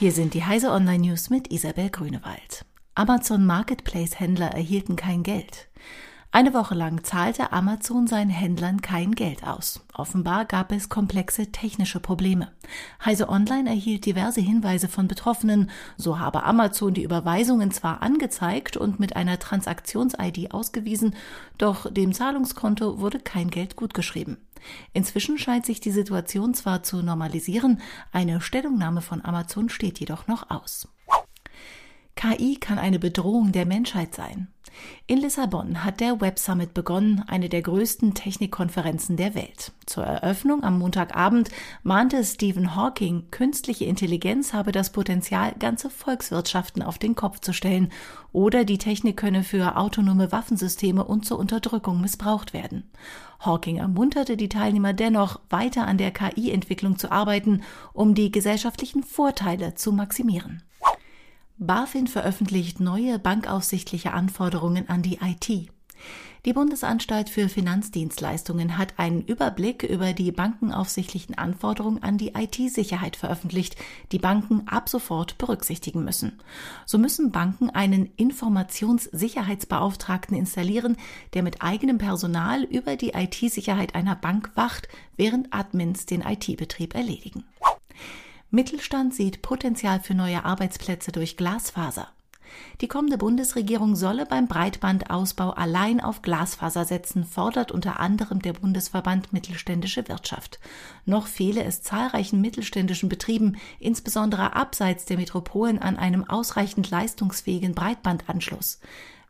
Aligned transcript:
Hier 0.00 0.12
sind 0.12 0.32
die 0.32 0.44
Heise 0.44 0.70
Online 0.70 1.08
News 1.08 1.28
mit 1.28 1.52
Isabel 1.52 1.90
Grünewald. 1.90 2.64
Amazon 2.94 3.44
Marketplace 3.44 4.18
Händler 4.18 4.48
erhielten 4.48 4.96
kein 4.96 5.22
Geld. 5.22 5.68
Eine 6.32 6.54
Woche 6.54 6.76
lang 6.76 7.02
zahlte 7.02 7.52
Amazon 7.52 8.06
seinen 8.06 8.30
Händlern 8.30 8.80
kein 8.80 9.16
Geld 9.16 9.44
aus. 9.44 9.80
Offenbar 9.92 10.44
gab 10.44 10.70
es 10.70 10.88
komplexe 10.88 11.50
technische 11.50 11.98
Probleme. 11.98 12.52
Heise 13.04 13.28
Online 13.28 13.68
erhielt 13.68 14.06
diverse 14.06 14.40
Hinweise 14.40 14.86
von 14.86 15.08
Betroffenen. 15.08 15.72
So 15.96 16.20
habe 16.20 16.44
Amazon 16.44 16.94
die 16.94 17.02
Überweisungen 17.02 17.72
zwar 17.72 18.00
angezeigt 18.00 18.76
und 18.76 19.00
mit 19.00 19.16
einer 19.16 19.40
Transaktions-ID 19.40 20.54
ausgewiesen, 20.54 21.16
doch 21.58 21.92
dem 21.92 22.12
Zahlungskonto 22.12 23.00
wurde 23.00 23.18
kein 23.18 23.50
Geld 23.50 23.74
gutgeschrieben. 23.74 24.36
Inzwischen 24.92 25.36
scheint 25.36 25.66
sich 25.66 25.80
die 25.80 25.90
Situation 25.90 26.54
zwar 26.54 26.84
zu 26.84 27.02
normalisieren, 27.02 27.80
eine 28.12 28.40
Stellungnahme 28.40 29.02
von 29.02 29.24
Amazon 29.24 29.68
steht 29.68 29.98
jedoch 29.98 30.28
noch 30.28 30.48
aus. 30.48 30.86
KI 32.16 32.56
kann 32.56 32.78
eine 32.78 32.98
Bedrohung 32.98 33.52
der 33.52 33.66
Menschheit 33.66 34.14
sein. 34.14 34.48
In 35.06 35.18
Lissabon 35.18 35.84
hat 35.84 36.00
der 36.00 36.20
Web 36.20 36.38
Summit 36.38 36.74
begonnen, 36.74 37.24
eine 37.26 37.48
der 37.48 37.62
größten 37.62 38.14
Technikkonferenzen 38.14 39.16
der 39.16 39.34
Welt. 39.34 39.72
Zur 39.86 40.04
Eröffnung 40.04 40.62
am 40.62 40.78
Montagabend 40.78 41.50
mahnte 41.82 42.22
Stephen 42.24 42.76
Hawking, 42.76 43.24
künstliche 43.30 43.84
Intelligenz 43.84 44.52
habe 44.52 44.72
das 44.72 44.92
Potenzial, 44.92 45.54
ganze 45.58 45.90
Volkswirtschaften 45.90 46.82
auf 46.82 46.98
den 46.98 47.16
Kopf 47.16 47.40
zu 47.40 47.52
stellen 47.52 47.90
oder 48.32 48.64
die 48.64 48.78
Technik 48.78 49.16
könne 49.16 49.42
für 49.42 49.76
autonome 49.76 50.30
Waffensysteme 50.30 51.04
und 51.04 51.24
zur 51.26 51.38
Unterdrückung 51.38 52.00
missbraucht 52.00 52.52
werden. 52.52 52.88
Hawking 53.40 53.78
ermunterte 53.78 54.36
die 54.36 54.48
Teilnehmer 54.48 54.92
dennoch, 54.92 55.40
weiter 55.48 55.86
an 55.86 55.98
der 55.98 56.12
KI-Entwicklung 56.12 56.98
zu 56.98 57.10
arbeiten, 57.10 57.62
um 57.92 58.14
die 58.14 58.30
gesellschaftlichen 58.30 59.02
Vorteile 59.02 59.74
zu 59.74 59.92
maximieren. 59.92 60.62
BaFin 61.62 62.06
veröffentlicht 62.06 62.80
neue 62.80 63.18
bankaufsichtliche 63.18 64.14
Anforderungen 64.14 64.88
an 64.88 65.02
die 65.02 65.18
IT. 65.22 65.68
Die 66.46 66.54
Bundesanstalt 66.54 67.28
für 67.28 67.50
Finanzdienstleistungen 67.50 68.78
hat 68.78 68.98
einen 68.98 69.20
Überblick 69.20 69.82
über 69.82 70.14
die 70.14 70.32
bankenaufsichtlichen 70.32 71.36
Anforderungen 71.36 72.02
an 72.02 72.16
die 72.16 72.28
IT-Sicherheit 72.28 73.14
veröffentlicht, 73.14 73.76
die 74.10 74.18
Banken 74.18 74.68
ab 74.68 74.88
sofort 74.88 75.36
berücksichtigen 75.36 76.02
müssen. 76.02 76.40
So 76.86 76.96
müssen 76.96 77.30
Banken 77.30 77.68
einen 77.68 78.06
Informationssicherheitsbeauftragten 78.16 80.34
installieren, 80.34 80.96
der 81.34 81.42
mit 81.42 81.60
eigenem 81.60 81.98
Personal 81.98 82.64
über 82.64 82.96
die 82.96 83.10
IT-Sicherheit 83.10 83.94
einer 83.94 84.16
Bank 84.16 84.52
wacht, 84.54 84.88
während 85.18 85.52
Admins 85.52 86.06
den 86.06 86.22
IT-Betrieb 86.22 86.94
erledigen. 86.94 87.44
Mittelstand 88.52 89.14
sieht 89.14 89.42
Potenzial 89.42 90.00
für 90.00 90.14
neue 90.14 90.44
Arbeitsplätze 90.44 91.12
durch 91.12 91.36
Glasfaser. 91.36 92.08
Die 92.80 92.88
kommende 92.88 93.16
Bundesregierung 93.16 93.94
solle 93.94 94.26
beim 94.26 94.48
Breitbandausbau 94.48 95.50
allein 95.50 96.00
auf 96.00 96.20
Glasfaser 96.20 96.84
setzen, 96.84 97.24
fordert 97.24 97.70
unter 97.70 98.00
anderem 98.00 98.42
der 98.42 98.54
Bundesverband 98.54 99.32
Mittelständische 99.32 100.08
Wirtschaft. 100.08 100.58
Noch 101.04 101.28
fehle 101.28 101.62
es 101.62 101.82
zahlreichen 101.82 102.40
mittelständischen 102.40 103.08
Betrieben, 103.08 103.56
insbesondere 103.78 104.56
abseits 104.56 105.04
der 105.04 105.18
Metropolen, 105.18 105.78
an 105.78 105.96
einem 105.96 106.28
ausreichend 106.28 106.90
leistungsfähigen 106.90 107.76
Breitbandanschluss. 107.76 108.80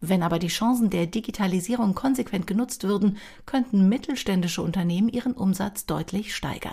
Wenn 0.00 0.22
aber 0.22 0.38
die 0.38 0.48
Chancen 0.48 0.88
der 0.88 1.06
Digitalisierung 1.06 1.94
konsequent 1.94 2.46
genutzt 2.46 2.84
würden, 2.84 3.18
könnten 3.44 3.86
mittelständische 3.86 4.62
Unternehmen 4.62 5.10
ihren 5.10 5.34
Umsatz 5.34 5.84
deutlich 5.84 6.34
steigern. 6.34 6.72